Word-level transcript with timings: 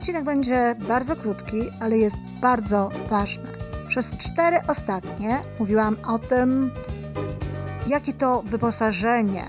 odcinek 0.00 0.24
będzie 0.24 0.76
bardzo 0.88 1.16
krótki, 1.16 1.62
ale 1.80 1.98
jest 1.98 2.16
bardzo 2.40 2.90
ważny. 3.08 3.52
Przez 3.88 4.16
cztery 4.16 4.56
ostatnie 4.68 5.42
mówiłam 5.58 5.96
o 6.06 6.18
tym, 6.18 6.70
jakie 7.86 8.12
to 8.12 8.42
wyposażenie 8.42 9.44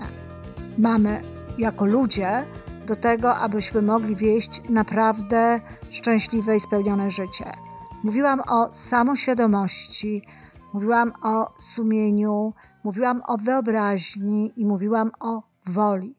mamy 0.78 1.20
jako 1.58 1.84
ludzie 1.84 2.46
do 2.86 2.96
tego, 2.96 3.36
abyśmy 3.36 3.82
mogli 3.82 4.16
wieść 4.16 4.62
naprawdę 4.68 5.60
szczęśliwe 5.90 6.56
i 6.56 6.60
spełnione 6.60 7.10
życie. 7.10 7.52
Mówiłam 8.04 8.40
o 8.48 8.74
samoświadomości, 8.74 10.22
mówiłam 10.72 11.12
o 11.22 11.52
sumieniu, 11.58 12.52
mówiłam 12.84 13.22
o 13.26 13.36
wyobraźni 13.38 14.52
i 14.56 14.66
mówiłam 14.66 15.10
o 15.20 15.42
woli. 15.66 16.14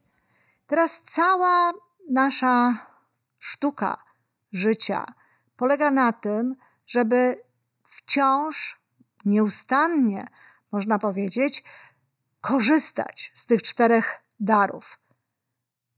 Teraz 0.66 1.02
cała 1.06 1.72
nasza 2.10 2.74
sztuka 3.38 4.03
życia. 4.54 5.06
Polega 5.56 5.90
na 5.90 6.12
tym, 6.12 6.56
żeby 6.86 7.42
wciąż, 7.84 8.80
nieustannie, 9.24 10.26
można 10.72 10.98
powiedzieć, 10.98 11.64
korzystać 12.40 13.32
z 13.34 13.46
tych 13.46 13.62
czterech 13.62 14.20
darów. 14.40 14.98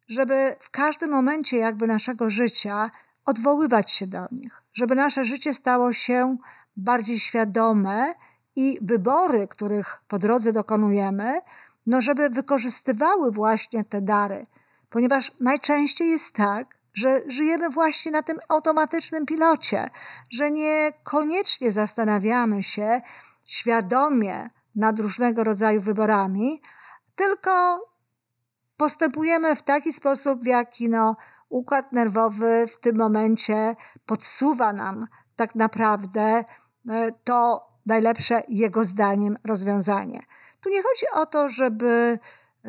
Żeby 0.08 0.56
w 0.60 0.70
każdym 0.70 1.10
momencie 1.10 1.56
jakby 1.56 1.86
naszego 1.86 2.30
życia 2.30 2.90
odwoływać 3.24 3.90
się 3.90 4.06
do 4.06 4.26
nich, 4.32 4.62
żeby 4.72 4.94
nasze 4.94 5.24
życie 5.24 5.54
stało 5.54 5.92
się 5.92 6.36
bardziej 6.76 7.18
świadome 7.18 8.14
i 8.56 8.78
wybory, 8.82 9.48
których 9.48 10.02
po 10.08 10.18
drodze 10.18 10.52
dokonujemy, 10.52 11.40
no 11.86 12.02
żeby 12.02 12.30
wykorzystywały 12.30 13.32
właśnie 13.32 13.84
te 13.84 14.02
dary, 14.02 14.46
ponieważ 14.90 15.32
najczęściej 15.40 16.10
jest 16.10 16.34
tak, 16.34 16.75
że 16.96 17.20
żyjemy 17.28 17.70
właśnie 17.70 18.12
na 18.12 18.22
tym 18.22 18.38
automatycznym 18.48 19.26
pilocie, 19.26 19.90
że 20.30 20.50
niekoniecznie 20.50 21.72
zastanawiamy 21.72 22.62
się 22.62 23.00
świadomie 23.44 24.50
nad 24.74 25.00
różnego 25.00 25.44
rodzaju 25.44 25.80
wyborami, 25.80 26.62
tylko 27.16 27.80
postępujemy 28.76 29.56
w 29.56 29.62
taki 29.62 29.92
sposób, 29.92 30.42
w 30.42 30.46
jaki 30.46 30.88
no, 30.88 31.16
układ 31.48 31.92
nerwowy 31.92 32.66
w 32.66 32.78
tym 32.80 32.96
momencie 32.96 33.76
podsuwa 34.06 34.72
nam 34.72 35.06
tak 35.36 35.54
naprawdę 35.54 36.44
e, 36.90 37.12
to 37.24 37.66
najlepsze 37.86 38.42
jego 38.48 38.84
zdaniem 38.84 39.38
rozwiązanie. 39.44 40.20
Tu 40.60 40.68
nie 40.68 40.82
chodzi 40.82 41.06
o 41.14 41.26
to, 41.26 41.50
żeby 41.50 42.18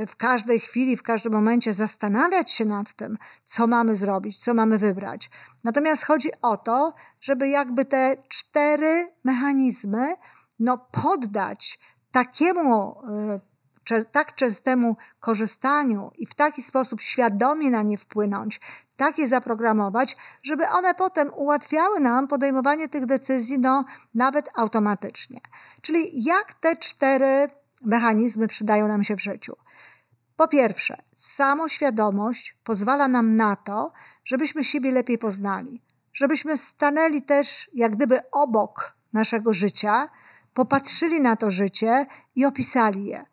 w 0.07 0.15
każdej 0.15 0.59
chwili, 0.59 0.97
w 0.97 1.03
każdym 1.03 1.33
momencie 1.33 1.73
zastanawiać 1.73 2.51
się 2.51 2.65
nad 2.65 2.93
tym, 2.93 3.17
co 3.45 3.67
mamy 3.67 3.97
zrobić, 3.97 4.37
co 4.37 4.53
mamy 4.53 4.77
wybrać. 4.77 5.29
Natomiast 5.63 6.05
chodzi 6.05 6.29
o 6.41 6.57
to, 6.57 6.93
żeby 7.21 7.49
jakby 7.49 7.85
te 7.85 8.17
cztery 8.27 9.13
mechanizmy 9.23 10.13
no, 10.59 10.77
poddać 10.77 11.79
takiemu 12.11 13.01
e, 13.09 13.39
tak 14.11 14.35
częstemu 14.35 14.97
korzystaniu 15.19 16.11
i 16.17 16.27
w 16.27 16.35
taki 16.35 16.63
sposób 16.63 17.01
świadomie 17.01 17.71
na 17.71 17.83
nie 17.83 17.97
wpłynąć, 17.97 18.59
tak 18.97 19.17
je 19.17 19.27
zaprogramować, 19.27 20.17
żeby 20.43 20.67
one 20.67 20.93
potem 20.93 21.31
ułatwiały 21.35 21.99
nam 21.99 22.27
podejmowanie 22.27 22.89
tych 22.89 23.05
decyzji, 23.05 23.59
no 23.59 23.85
nawet 24.15 24.49
automatycznie. 24.55 25.41
Czyli 25.81 26.23
jak 26.23 26.53
te 26.53 26.75
cztery 26.75 27.47
mechanizmy 27.81 28.47
przydają 28.47 28.87
nam 28.87 29.03
się 29.03 29.15
w 29.15 29.21
życiu. 29.21 29.53
Po 30.37 30.47
pierwsze, 30.47 30.97
samoświadomość 31.15 32.57
pozwala 32.63 33.07
nam 33.07 33.35
na 33.35 33.55
to, 33.55 33.93
żebyśmy 34.25 34.63
siebie 34.63 34.91
lepiej 34.91 35.17
poznali, 35.17 35.81
żebyśmy 36.13 36.57
stanęli 36.57 37.21
też 37.21 37.69
jak 37.73 37.95
gdyby 37.95 38.31
obok 38.31 38.97
naszego 39.13 39.53
życia, 39.53 40.09
popatrzyli 40.53 41.21
na 41.21 41.35
to 41.35 41.51
życie 41.51 42.05
i 42.35 42.45
opisali 42.45 43.05
je. 43.05 43.25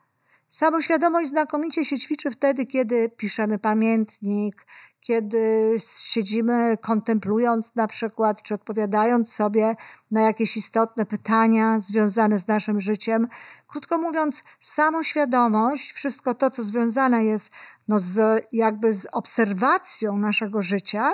Samoświadomość 0.55 1.29
znakomicie 1.29 1.85
się 1.85 1.99
ćwiczy 1.99 2.31
wtedy, 2.31 2.67
kiedy 2.67 3.09
piszemy 3.09 3.59
pamiętnik, 3.59 4.67
kiedy 5.01 5.75
siedzimy 6.01 6.77
kontemplując 6.81 7.75
na 7.75 7.87
przykład, 7.87 8.43
czy 8.43 8.55
odpowiadając 8.55 9.33
sobie 9.33 9.75
na 10.11 10.21
jakieś 10.21 10.57
istotne 10.57 11.07
pytania 11.07 11.81
związane 11.81 12.39
z 12.39 12.49
naszym 12.49 12.81
życiem. 12.81 13.29
Krótko 13.67 13.99
mówiąc, 13.99 14.43
samoświadomość, 14.61 15.93
wszystko 15.93 16.35
to, 16.35 16.51
co 16.51 16.63
związane 16.63 17.25
jest 17.25 17.51
no, 17.89 17.99
z, 17.99 18.47
jakby 18.53 18.95
z 18.95 19.07
obserwacją 19.13 20.17
naszego 20.19 20.63
życia, 20.63 21.13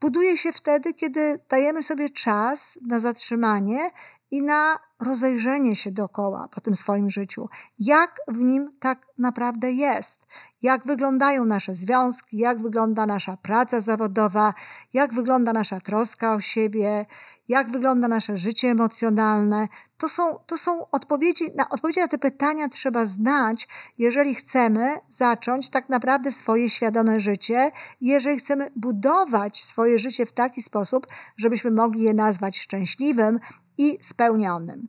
buduje 0.00 0.36
się 0.36 0.52
wtedy, 0.52 0.94
kiedy 0.94 1.40
dajemy 1.50 1.82
sobie 1.82 2.10
czas 2.10 2.78
na 2.82 3.00
zatrzymanie 3.00 3.90
i 4.30 4.42
na 4.42 4.87
rozejrzenie 5.00 5.76
się 5.76 5.90
dookoła 5.90 6.48
po 6.48 6.60
tym 6.60 6.76
swoim 6.76 7.10
życiu. 7.10 7.48
Jak 7.78 8.20
w 8.28 8.38
nim 8.38 8.72
tak 8.80 9.06
naprawdę 9.18 9.72
jest? 9.72 10.20
Jak 10.62 10.86
wyglądają 10.86 11.44
nasze 11.44 11.74
związki? 11.74 12.38
Jak 12.38 12.62
wygląda 12.62 13.06
nasza 13.06 13.36
praca 13.36 13.80
zawodowa? 13.80 14.54
Jak 14.92 15.14
wygląda 15.14 15.52
nasza 15.52 15.80
troska 15.80 16.34
o 16.34 16.40
siebie? 16.40 17.06
Jak 17.48 17.70
wygląda 17.70 18.08
nasze 18.08 18.36
życie 18.36 18.68
emocjonalne? 18.68 19.68
To 19.98 20.08
są, 20.08 20.38
to 20.46 20.58
są 20.58 20.90
odpowiedzi, 20.90 21.44
na 21.56 21.68
odpowiedzi 21.68 22.00
na 22.00 22.08
te 22.08 22.18
pytania 22.18 22.68
trzeba 22.68 23.06
znać, 23.06 23.68
jeżeli 23.98 24.34
chcemy 24.34 24.96
zacząć 25.08 25.70
tak 25.70 25.88
naprawdę 25.88 26.32
swoje 26.32 26.70
świadome 26.70 27.20
życie, 27.20 27.70
jeżeli 28.00 28.38
chcemy 28.38 28.70
budować 28.76 29.64
swoje 29.64 29.98
życie 29.98 30.26
w 30.26 30.32
taki 30.32 30.62
sposób, 30.62 31.06
żebyśmy 31.36 31.70
mogli 31.70 32.02
je 32.02 32.14
nazwać 32.14 32.58
szczęśliwym 32.58 33.40
i 33.78 33.98
spełnionym. 34.00 34.88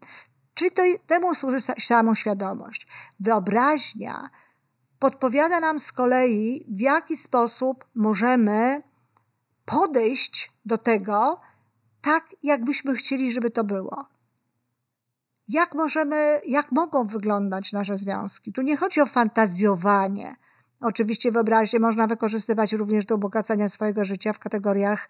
Czy 0.53 0.71
to 0.71 0.83
temu 1.07 1.35
służy 1.35 1.57
samoświadomość? 1.79 2.87
Wyobraźnia 3.19 4.29
podpowiada 4.99 5.59
nam 5.59 5.79
z 5.79 5.91
kolei, 5.91 6.65
w 6.69 6.79
jaki 6.79 7.17
sposób 7.17 7.85
możemy 7.95 8.83
podejść 9.65 10.51
do 10.65 10.77
tego, 10.77 11.41
tak 12.01 12.23
jakbyśmy 12.43 12.95
chcieli, 12.95 13.31
żeby 13.31 13.51
to 13.51 13.63
było. 13.63 14.05
Jak 15.49 15.75
możemy, 15.75 16.41
jak 16.47 16.71
mogą 16.71 17.07
wyglądać 17.07 17.71
nasze 17.71 17.97
związki? 17.97 18.53
Tu 18.53 18.61
nie 18.61 18.77
chodzi 18.77 19.01
o 19.01 19.05
fantazjowanie. 19.05 20.35
Oczywiście 20.81 21.31
wyobraźnię 21.31 21.79
można 21.79 22.07
wykorzystywać 22.07 22.73
również 22.73 23.05
do 23.05 23.15
ubogacania 23.15 23.69
swojego 23.69 24.05
życia 24.05 24.33
w 24.33 24.39
kategoriach 24.39 25.09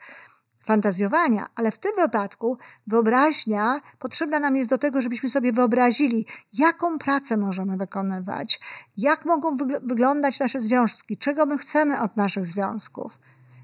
fantazjowania, 0.69 1.45
ale 1.55 1.71
w 1.71 1.77
tym 1.77 1.91
wypadku 1.97 2.57
wyobraźnia 2.87 3.81
potrzebna 3.99 4.39
nam 4.39 4.55
jest 4.55 4.69
do 4.69 4.77
tego, 4.77 5.01
żebyśmy 5.01 5.29
sobie 5.29 5.53
wyobrazili, 5.53 6.25
jaką 6.53 6.99
pracę 6.99 7.37
możemy 7.37 7.77
wykonywać, 7.77 8.59
jak 8.97 9.25
mogą 9.25 9.57
wyglądać 9.83 10.39
nasze 10.39 10.61
związki, 10.61 11.17
czego 11.17 11.45
my 11.45 11.57
chcemy 11.57 12.01
od 12.01 12.17
naszych 12.17 12.45
związków. 12.45 13.19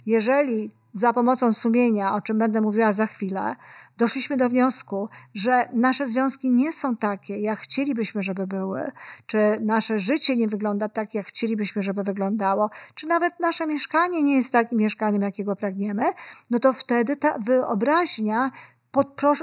Jeżeli 0.06 0.72
za 0.96 1.14
pomocą 1.14 1.54
sumienia, 1.54 2.16
o 2.16 2.22
czym 2.22 2.38
będę 2.38 2.62
mówiła 2.62 2.94
za 2.94 3.06
chwilę, 3.06 3.56
doszliśmy 3.98 4.38
do 4.38 4.50
wniosku, 4.50 5.10
że 5.34 5.70
nasze 5.74 6.08
związki 6.08 6.52
nie 6.52 6.74
są 6.74 6.98
takie, 6.98 7.40
jak 7.40 7.60
chcielibyśmy, 7.60 8.24
żeby 8.24 8.48
były, 8.48 8.92
czy 9.26 9.38
nasze 9.62 10.00
życie 10.00 10.36
nie 10.36 10.48
wygląda 10.48 10.90
tak, 10.90 11.14
jak 11.14 11.28
chcielibyśmy, 11.28 11.84
żeby 11.84 12.04
wyglądało, 12.04 12.70
czy 12.96 13.08
nawet 13.08 13.40
nasze 13.40 13.68
mieszkanie 13.68 14.24
nie 14.24 14.38
jest 14.38 14.54
takim 14.54 14.78
mieszkaniem, 14.78 15.22
jakiego 15.22 15.56
pragniemy, 15.56 16.04
no 16.50 16.60
to 16.60 16.74
wtedy 16.74 17.16
ta 17.16 17.38
wyobraźnia 17.40 18.52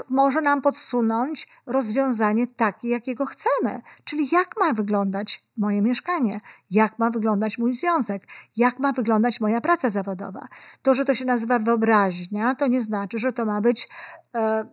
może 0.09 0.41
nam 0.41 0.61
podsunąć 0.61 1.47
rozwiązanie 1.65 2.47
takie, 2.47 2.89
jakiego 2.89 3.25
chcemy. 3.25 3.81
Czyli 4.03 4.27
jak 4.31 4.57
ma 4.59 4.73
wyglądać 4.73 5.43
moje 5.57 5.81
mieszkanie, 5.81 6.41
jak 6.71 6.99
ma 6.99 7.09
wyglądać 7.09 7.57
mój 7.57 7.73
związek, 7.73 8.27
jak 8.55 8.79
ma 8.79 8.93
wyglądać 8.93 9.41
moja 9.41 9.61
praca 9.61 9.89
zawodowa. 9.89 10.47
To, 10.81 10.95
że 10.95 11.05
to 11.05 11.15
się 11.15 11.25
nazywa 11.25 11.59
wyobraźnia, 11.59 12.55
to 12.55 12.67
nie 12.67 12.83
znaczy, 12.83 13.19
że 13.19 13.33
to 13.33 13.45
ma 13.45 13.61
być 13.61 13.89
e, 14.35 14.65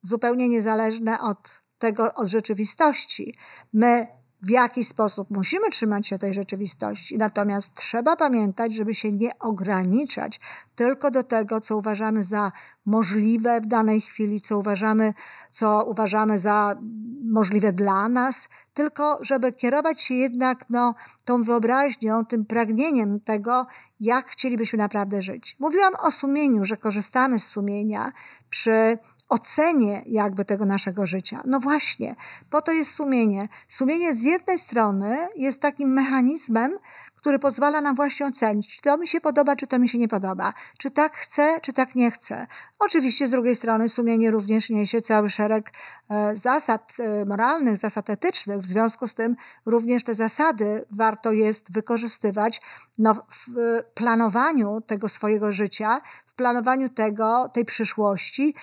zupełnie 0.00 0.48
niezależne 0.48 1.20
od 1.20 1.62
tego, 1.78 2.14
od 2.14 2.28
rzeczywistości. 2.28 3.34
My 3.72 4.17
w 4.42 4.50
jaki 4.50 4.84
sposób 4.84 5.30
musimy 5.30 5.70
trzymać 5.70 6.08
się 6.08 6.18
tej 6.18 6.34
rzeczywistości. 6.34 7.18
Natomiast 7.18 7.74
trzeba 7.74 8.16
pamiętać, 8.16 8.74
żeby 8.74 8.94
się 8.94 9.12
nie 9.12 9.38
ograniczać 9.38 10.40
tylko 10.76 11.10
do 11.10 11.24
tego, 11.24 11.60
co 11.60 11.76
uważamy 11.76 12.24
za 12.24 12.52
możliwe 12.86 13.60
w 13.60 13.66
danej 13.66 14.00
chwili, 14.00 14.40
co 14.40 14.58
uważamy, 14.58 15.14
co 15.50 15.84
uważamy 15.84 16.38
za 16.38 16.76
możliwe 17.24 17.72
dla 17.72 18.08
nas, 18.08 18.48
tylko 18.74 19.18
żeby 19.20 19.52
kierować 19.52 20.02
się 20.02 20.14
jednak 20.14 20.64
no, 20.70 20.94
tą 21.24 21.42
wyobraźnią, 21.42 22.26
tym 22.26 22.44
pragnieniem 22.44 23.20
tego, 23.20 23.66
jak 24.00 24.26
chcielibyśmy 24.30 24.78
naprawdę 24.78 25.22
żyć. 25.22 25.56
Mówiłam 25.58 25.94
o 26.02 26.10
sumieniu, 26.10 26.64
że 26.64 26.76
korzystamy 26.76 27.40
z 27.40 27.44
sumienia 27.44 28.12
przy 28.50 28.98
ocenie 29.28 30.02
jakby 30.06 30.44
tego 30.44 30.66
naszego 30.66 31.06
życia. 31.06 31.42
No 31.44 31.60
właśnie, 31.60 32.16
po 32.50 32.62
to 32.62 32.72
jest 32.72 32.90
sumienie. 32.90 33.48
Sumienie 33.68 34.14
z 34.14 34.22
jednej 34.22 34.58
strony 34.58 35.28
jest 35.36 35.60
takim 35.60 35.92
mechanizmem, 35.92 36.78
który 37.16 37.38
pozwala 37.38 37.80
nam 37.80 37.96
właśnie 37.96 38.26
ocenić, 38.26 38.76
czy 38.76 38.82
to 38.82 38.98
mi 38.98 39.06
się 39.06 39.20
podoba, 39.20 39.56
czy 39.56 39.66
to 39.66 39.78
mi 39.78 39.88
się 39.88 39.98
nie 39.98 40.08
podoba, 40.08 40.54
czy 40.78 40.90
tak 40.90 41.16
chcę, 41.16 41.60
czy 41.62 41.72
tak 41.72 41.94
nie 41.94 42.10
chcę. 42.10 42.46
Oczywiście 42.78 43.28
z 43.28 43.30
drugiej 43.30 43.56
strony 43.56 43.88
sumienie 43.88 44.30
również 44.30 44.70
niesie 44.70 45.02
cały 45.02 45.30
szereg 45.30 45.70
e, 46.10 46.36
zasad 46.36 46.92
e, 46.98 47.24
moralnych, 47.24 47.76
zasad 47.76 48.10
etycznych. 48.10 48.60
W 48.60 48.66
związku 48.66 49.06
z 49.06 49.14
tym 49.14 49.36
również 49.66 50.04
te 50.04 50.14
zasady 50.14 50.84
warto 50.90 51.32
jest 51.32 51.72
wykorzystywać 51.72 52.60
no, 52.98 53.14
w 53.14 53.82
planowaniu 53.94 54.80
tego 54.80 55.08
swojego 55.08 55.52
życia, 55.52 56.00
w 56.26 56.34
planowaniu 56.34 56.88
tego, 56.88 57.50
tej 57.54 57.64
przyszłości, 57.64 58.54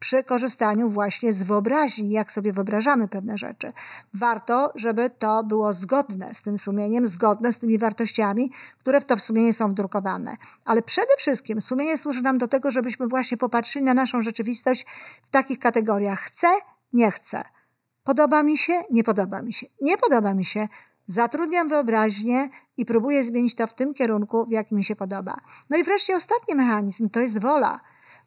przy 0.00 0.24
korzystaniu 0.24 0.90
właśnie 0.90 1.32
z 1.32 1.42
wyobraźni, 1.42 2.10
jak 2.10 2.32
sobie 2.32 2.52
wyobrażamy 2.52 3.08
pewne 3.08 3.38
rzeczy. 3.38 3.72
Warto, 4.14 4.72
żeby 4.74 5.10
to 5.10 5.44
było 5.44 5.72
zgodne 5.72 6.34
z 6.34 6.42
tym 6.42 6.58
sumieniem, 6.58 7.06
zgodne 7.06 7.52
z 7.52 7.58
tymi 7.58 7.78
wartościami, 7.78 8.50
które 8.78 9.00
w 9.00 9.04
to 9.04 9.18
sumienie 9.18 9.54
są 9.54 9.70
wdrukowane. 9.70 10.36
Ale 10.64 10.82
przede 10.82 11.16
wszystkim 11.18 11.60
sumienie 11.60 11.98
służy 11.98 12.22
nam 12.22 12.38
do 12.38 12.48
tego, 12.48 12.72
żebyśmy 12.72 13.06
właśnie 13.06 13.36
popatrzyli 13.36 13.84
na 13.84 13.94
naszą 13.94 14.22
rzeczywistość 14.22 14.86
w 15.22 15.30
takich 15.30 15.58
kategoriach 15.58 16.20
chcę, 16.20 16.48
nie 16.92 17.10
chcę. 17.10 17.44
Podoba 18.04 18.42
mi 18.42 18.58
się, 18.58 18.82
nie 18.90 19.04
podoba 19.04 19.42
mi 19.42 19.52
się. 19.52 19.66
Nie 19.80 19.98
podoba 19.98 20.34
mi 20.34 20.44
się, 20.44 20.68
zatrudniam 21.06 21.68
wyobraźnię 21.68 22.48
i 22.76 22.86
próbuję 22.86 23.24
zmienić 23.24 23.54
to 23.54 23.66
w 23.66 23.74
tym 23.74 23.94
kierunku, 23.94 24.46
w 24.46 24.50
jakim 24.50 24.78
mi 24.78 24.84
się 24.84 24.96
podoba. 24.96 25.36
No 25.70 25.76
i 25.76 25.84
wreszcie 25.84 26.16
ostatni 26.16 26.54
mechanizm 26.54 27.10
to 27.10 27.20
jest 27.20 27.40
wola 27.40 27.80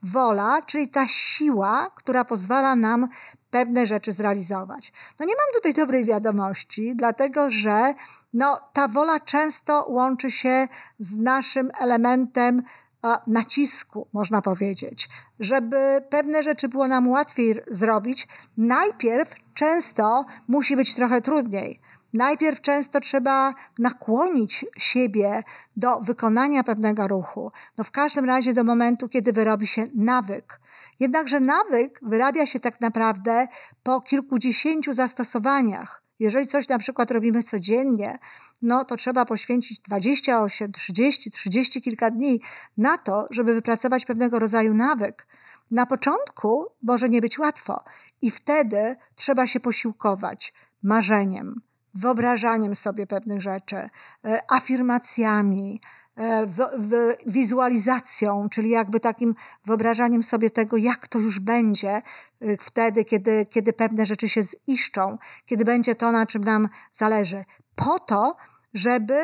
wola, 0.04 0.62
czyli 0.62 0.88
ta 0.88 1.08
siła, 1.08 1.92
która 1.96 2.26
pozwala 2.26 2.76
nam 2.76 3.08
pewne 3.50 3.88
rzeczy 3.88 4.12
zrealizować. 4.12 4.94
No 5.20 5.26
nie 5.26 5.34
mam 5.36 5.54
tutaj 5.54 5.74
dobrej 5.74 6.06
wiadomości, 6.06 6.96
dlatego 6.96 7.52
że 7.52 7.94
no, 8.34 8.60
ta 8.74 8.88
wola 8.88 9.20
często 9.20 9.86
łączy 9.90 10.32
się 10.32 10.68
z 11.00 11.16
naszym 11.16 11.72
elementem 11.80 12.64
nacisku, 13.28 14.08
można 14.14 14.42
powiedzieć. 14.42 15.10
Żeby 15.40 16.04
pewne 16.10 16.44
rzeczy 16.44 16.70
było 16.70 16.88
nam 16.88 17.10
łatwiej 17.10 17.62
zrobić, 17.68 18.28
najpierw 18.58 19.36
często 19.54 20.26
musi 20.48 20.76
być 20.76 20.96
trochę 20.96 21.22
trudniej. 21.22 21.80
Najpierw 22.14 22.62
często 22.62 23.00
trzeba 23.00 23.54
nakłonić 23.80 24.66
siebie 24.78 25.44
do 25.78 26.00
wykonania 26.00 26.64
pewnego 26.64 27.08
ruchu. 27.08 27.52
No 27.78 27.84
w 27.84 27.92
każdym 27.92 28.26
razie 28.26 28.54
do 28.54 28.64
momentu, 28.64 29.10
kiedy 29.10 29.34
wyrobi 29.34 29.68
się 29.68 29.88
nawyk. 29.96 30.60
Jednakże 31.00 31.40
nawyk 31.40 32.00
wyrabia 32.02 32.46
się 32.46 32.60
tak 32.60 32.82
naprawdę 32.82 33.48
po 33.84 34.02
kilkudziesięciu 34.02 34.94
zastosowaniach. 34.94 36.04
Jeżeli 36.20 36.48
coś 36.48 36.68
na 36.68 36.78
przykład 36.78 37.12
robimy 37.12 37.44
codziennie, 37.44 38.20
no 38.62 38.86
to 38.86 38.96
trzeba 38.96 39.26
poświęcić 39.26 39.80
28, 39.80 40.72
30, 40.72 41.32
30 41.32 41.82
kilka 41.82 42.12
dni 42.12 42.42
na 42.78 42.98
to, 42.98 43.28
żeby 43.32 43.54
wypracować 43.54 44.06
pewnego 44.06 44.40
rodzaju 44.40 44.74
nawyk. 44.74 45.28
Na 45.72 45.86
początku 45.86 46.66
może 46.84 47.10
nie 47.10 47.22
być 47.22 47.40
łatwo 47.40 47.84
i 48.22 48.32
wtedy 48.32 48.96
trzeba 49.16 49.48
się 49.48 49.60
posiłkować 49.60 50.54
marzeniem, 50.84 51.62
wyobrażaniem 51.94 52.76
sobie 52.76 53.08
pewnych 53.08 53.42
rzeczy, 53.42 53.76
e, 53.76 53.90
afirmacjami, 54.50 55.82
e, 56.18 56.48
wizualizacją, 57.26 58.50
czyli 58.50 58.70
jakby 58.70 59.00
takim 59.00 59.36
wyobrażaniem 59.66 60.24
sobie 60.24 60.50
tego, 60.50 60.78
jak 60.78 61.08
to 61.08 61.20
już 61.20 61.40
będzie 61.40 61.90
e, 61.90 62.02
wtedy, 62.60 63.06
kiedy, 63.06 63.46
kiedy 63.46 63.74
pewne 63.74 64.06
rzeczy 64.06 64.30
się 64.30 64.42
ziszczą, 64.44 65.18
kiedy 65.46 65.66
będzie 65.66 65.96
to, 65.96 66.12
na 66.12 66.26
czym 66.26 66.44
nam 66.44 66.70
zależy. 66.92 67.44
Po 67.76 68.00
to, 68.00 68.36
żeby 68.74 69.20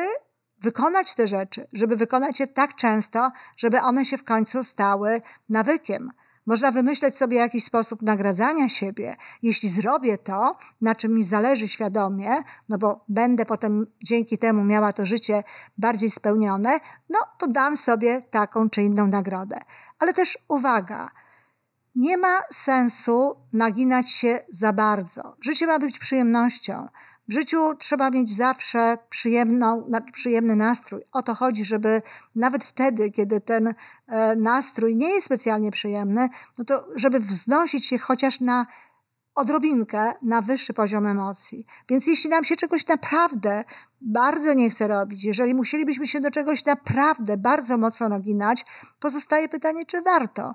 wykonać 0.60 1.14
te 1.14 1.28
rzeczy, 1.28 1.66
żeby 1.72 1.96
wykonać 1.96 2.40
je 2.40 2.46
tak 2.46 2.74
często, 2.74 3.30
żeby 3.56 3.80
one 3.80 4.04
się 4.04 4.18
w 4.18 4.24
końcu 4.24 4.64
stały 4.64 5.20
nawykiem. 5.48 6.10
Można 6.50 6.72
wymyśleć 6.72 7.16
sobie 7.16 7.36
jakiś 7.36 7.64
sposób 7.64 8.02
nagradzania 8.02 8.68
siebie. 8.68 9.16
Jeśli 9.42 9.68
zrobię 9.68 10.18
to, 10.18 10.56
na 10.80 10.94
czym 10.94 11.14
mi 11.14 11.24
zależy 11.24 11.68
świadomie, 11.68 12.30
no 12.68 12.78
bo 12.78 13.04
będę 13.08 13.46
potem 13.46 13.86
dzięki 14.04 14.38
temu 14.38 14.64
miała 14.64 14.92
to 14.92 15.06
życie 15.06 15.44
bardziej 15.78 16.10
spełnione, 16.10 16.70
no 17.08 17.18
to 17.38 17.48
dam 17.48 17.76
sobie 17.76 18.22
taką 18.22 18.70
czy 18.70 18.82
inną 18.82 19.06
nagrodę. 19.06 19.58
Ale 19.98 20.12
też 20.12 20.38
uwaga, 20.48 21.10
nie 21.94 22.16
ma 22.16 22.42
sensu 22.52 23.36
naginać 23.52 24.10
się 24.10 24.40
za 24.48 24.72
bardzo. 24.72 25.36
Życie 25.40 25.66
ma 25.66 25.78
być 25.78 25.98
przyjemnością. 25.98 26.88
W 27.30 27.32
życiu 27.32 27.74
trzeba 27.78 28.10
mieć 28.10 28.36
zawsze 28.36 28.98
przyjemną, 29.10 29.90
przyjemny 30.12 30.56
nastrój. 30.56 31.02
O 31.12 31.22
to 31.22 31.34
chodzi, 31.34 31.64
żeby 31.64 32.02
nawet 32.34 32.64
wtedy, 32.64 33.10
kiedy 33.10 33.40
ten 33.40 33.74
e, 34.06 34.36
nastrój 34.36 34.96
nie 34.96 35.08
jest 35.08 35.26
specjalnie 35.26 35.70
przyjemny, 35.70 36.28
no 36.58 36.64
to 36.64 36.86
żeby 36.94 37.20
wznosić 37.20 37.86
się 37.86 37.98
chociaż 37.98 38.40
na 38.40 38.66
odrobinkę 39.34 40.12
na 40.22 40.42
wyższy 40.42 40.74
poziom 40.74 41.06
emocji. 41.06 41.66
Więc 41.88 42.06
jeśli 42.06 42.30
nam 42.30 42.44
się 42.44 42.56
czegoś 42.56 42.86
naprawdę 42.86 43.64
bardzo 44.00 44.54
nie 44.54 44.70
chce 44.70 44.88
robić, 44.88 45.24
jeżeli 45.24 45.54
musielibyśmy 45.54 46.06
się 46.06 46.20
do 46.20 46.30
czegoś 46.30 46.64
naprawdę 46.64 47.36
bardzo 47.36 47.78
mocno 47.78 48.08
naginać, 48.08 48.64
pozostaje 49.00 49.48
pytanie, 49.48 49.86
czy 49.86 50.02
warto. 50.02 50.54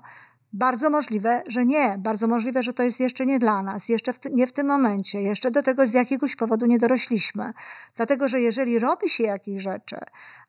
Bardzo 0.58 0.90
możliwe, 0.90 1.42
że 1.46 1.64
nie. 1.64 1.96
Bardzo 1.98 2.28
możliwe, 2.28 2.62
że 2.62 2.72
to 2.72 2.82
jest 2.82 3.00
jeszcze 3.00 3.26
nie 3.26 3.38
dla 3.38 3.62
nas, 3.62 3.88
jeszcze 3.88 4.12
w 4.12 4.18
nie 4.32 4.46
w 4.46 4.52
tym 4.52 4.66
momencie, 4.66 5.22
jeszcze 5.22 5.50
do 5.50 5.62
tego 5.62 5.86
z 5.86 5.92
jakiegoś 5.92 6.36
powodu 6.36 6.66
nie 6.66 6.78
dorośliśmy. 6.78 7.52
Dlatego, 7.96 8.28
że 8.28 8.40
jeżeli 8.40 8.78
robi 8.78 9.08
się 9.08 9.24
jakieś 9.24 9.62
rzeczy 9.62 9.96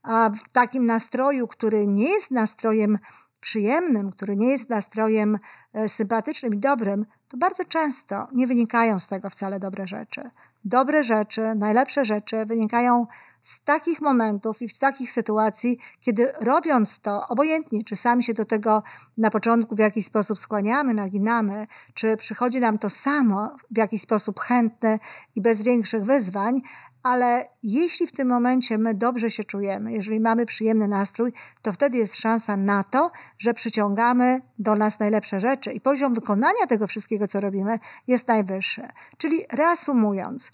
a 0.03 0.29
w 0.29 0.49
takim 0.49 0.85
nastroju, 0.85 1.47
który 1.47 1.87
nie 1.87 2.09
jest 2.09 2.31
nastrojem 2.31 2.99
przyjemnym, 3.39 4.11
który 4.11 4.35
nie 4.35 4.49
jest 4.49 4.69
nastrojem 4.69 5.39
e, 5.73 5.89
sympatycznym 5.89 6.53
i 6.53 6.57
dobrym, 6.57 7.05
to 7.29 7.37
bardzo 7.37 7.65
często 7.65 8.27
nie 8.33 8.47
wynikają 8.47 8.99
z 8.99 9.07
tego 9.07 9.29
wcale 9.29 9.59
dobre 9.59 9.87
rzeczy. 9.87 10.21
Dobre 10.65 11.03
rzeczy, 11.03 11.41
najlepsze 11.55 12.05
rzeczy 12.05 12.45
wynikają 12.45 13.07
z 13.47 13.63
takich 13.63 14.01
momentów 14.01 14.61
i 14.61 14.69
z 14.69 14.79
takich 14.79 15.11
sytuacji, 15.11 15.79
kiedy 16.01 16.31
robiąc 16.41 16.99
to, 16.99 17.27
obojętnie, 17.27 17.83
czy 17.83 17.95
sami 17.95 18.23
się 18.23 18.33
do 18.33 18.45
tego 18.45 18.83
na 19.17 19.29
początku 19.29 19.75
w 19.75 19.79
jakiś 19.79 20.05
sposób 20.05 20.39
skłaniamy, 20.39 20.93
naginamy, 20.93 21.67
czy 21.93 22.17
przychodzi 22.17 22.59
nam 22.59 22.77
to 22.77 22.89
samo 22.89 23.55
w 23.71 23.77
jakiś 23.77 24.01
sposób 24.01 24.39
chętne 24.39 24.99
i 25.35 25.41
bez 25.41 25.61
większych 25.61 26.03
wyzwań, 26.05 26.61
ale 27.03 27.43
jeśli 27.63 28.07
w 28.07 28.11
tym 28.11 28.27
momencie 28.27 28.77
my 28.77 28.93
dobrze 28.93 29.31
się 29.31 29.43
czujemy, 29.43 29.91
jeżeli 29.91 30.19
mamy 30.19 30.45
przyjemny 30.45 30.87
nastrój, 30.87 31.33
to 31.61 31.73
wtedy 31.73 31.97
jest 31.97 32.15
szansa 32.15 32.57
na 32.57 32.83
to, 32.83 33.11
że 33.37 33.53
przyciągamy 33.53 34.41
do 34.59 34.75
nas 34.75 34.99
najlepsze 34.99 35.39
rzeczy 35.39 35.71
i 35.71 35.81
poziom 35.81 36.13
wykonania 36.13 36.67
tego 36.69 36.87
wszystkiego, 36.87 37.27
co 37.27 37.39
robimy, 37.39 37.79
jest 38.07 38.27
najwyższy. 38.27 38.87
Czyli 39.17 39.37
reasumując, 39.51 40.51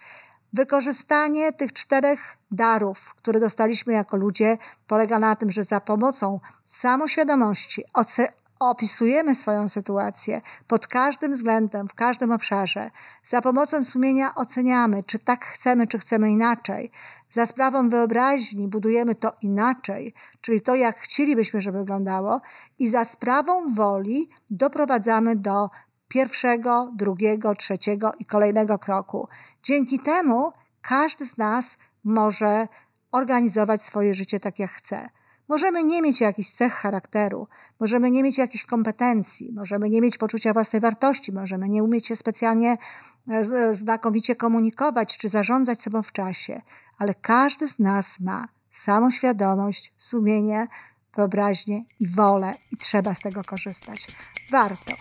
Wykorzystanie 0.53 1.53
tych 1.53 1.74
czterech 1.74 2.38
darów, 2.51 3.15
które 3.15 3.39
dostaliśmy 3.39 3.93
jako 3.93 4.17
ludzie, 4.17 4.57
polega 4.88 5.19
na 5.19 5.36
tym, 5.36 5.51
że 5.51 5.63
za 5.63 5.81
pomocą 5.81 6.39
samoświadomości 6.65 7.83
opisujemy 8.60 9.36
swoją 9.36 9.69
sytuację 9.69 10.41
pod 10.67 10.88
każdym 10.88 11.33
względem, 11.33 11.88
w 11.88 11.93
każdym 11.93 12.31
obszarze. 12.31 12.91
Za 13.24 13.41
pomocą 13.41 13.83
sumienia 13.83 14.36
oceniamy, 14.36 15.03
czy 15.03 15.19
tak 15.19 15.45
chcemy, 15.45 15.88
czy 15.88 16.00
chcemy 16.00 16.31
inaczej. 16.31 16.91
Za 17.29 17.45
sprawą 17.45 17.89
wyobraźni 17.89 18.67
budujemy 18.67 19.15
to 19.15 19.31
inaczej, 19.41 20.13
czyli 20.41 20.62
to, 20.62 20.75
jak 20.75 21.00
chcielibyśmy, 21.00 21.62
żeby 21.62 21.77
wyglądało, 21.77 22.41
i 22.79 22.89
za 22.89 23.05
sprawą 23.05 23.67
woli 23.67 24.29
doprowadzamy 24.50 25.36
do 25.36 25.69
pierwszego, 26.07 26.91
drugiego, 26.95 27.55
trzeciego 27.55 28.12
i 28.19 28.25
kolejnego 28.25 28.79
kroku. 28.79 29.27
Dzięki 29.63 30.00
temu 30.00 30.51
każdy 30.82 31.25
z 31.25 31.38
nas 31.38 31.77
może 32.03 32.67
organizować 33.12 33.82
swoje 33.82 34.15
życie 34.15 34.39
tak, 34.39 34.60
jak 34.60 34.72
chce. 34.72 35.10
Możemy 35.48 35.84
nie 35.84 36.01
mieć 36.01 36.22
jakichś 36.22 36.50
cech 36.50 36.74
charakteru, 36.74 37.48
możemy 37.79 38.12
nie 38.12 38.24
mieć 38.24 38.38
jakichś 38.38 38.65
kompetencji, 38.65 39.51
możemy 39.53 39.89
nie 39.89 40.01
mieć 40.01 40.17
poczucia 40.17 40.53
własnej 40.53 40.82
wartości, 40.82 41.32
możemy 41.32 41.70
nie 41.70 41.84
umieć 41.84 42.08
się 42.08 42.15
specjalnie 42.15 42.77
e, 43.29 43.75
znakomicie 43.75 44.36
komunikować 44.36 45.17
czy 45.17 45.29
zarządzać 45.29 45.82
sobą 45.82 46.03
w 46.03 46.12
czasie, 46.12 46.62
ale 46.98 47.13
każdy 47.13 47.70
z 47.70 47.79
nas 47.79 48.20
ma 48.20 48.48
samoświadomość, 48.72 49.93
sumienie, 49.98 50.67
wyobraźnię 51.15 51.82
i 52.00 52.08
wolę 52.08 52.53
i 52.72 52.77
trzeba 52.77 53.15
z 53.15 53.20
tego 53.20 53.43
korzystać. 53.43 54.08
Warto. 54.51 54.93